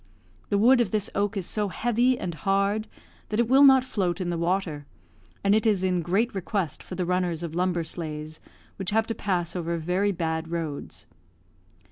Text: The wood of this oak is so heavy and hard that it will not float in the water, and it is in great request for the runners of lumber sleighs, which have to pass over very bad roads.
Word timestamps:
The 0.49 0.57
wood 0.57 0.81
of 0.81 0.89
this 0.89 1.11
oak 1.13 1.37
is 1.37 1.45
so 1.45 1.67
heavy 1.67 2.17
and 2.17 2.33
hard 2.33 2.87
that 3.29 3.39
it 3.39 3.47
will 3.47 3.63
not 3.63 3.83
float 3.83 4.19
in 4.19 4.31
the 4.31 4.37
water, 4.39 4.87
and 5.43 5.53
it 5.53 5.67
is 5.67 5.83
in 5.83 6.01
great 6.01 6.33
request 6.33 6.81
for 6.81 6.95
the 6.95 7.05
runners 7.05 7.43
of 7.43 7.53
lumber 7.53 7.83
sleighs, 7.83 8.39
which 8.77 8.89
have 8.89 9.05
to 9.05 9.13
pass 9.13 9.55
over 9.55 9.77
very 9.77 10.11
bad 10.11 10.47
roads. 10.49 11.05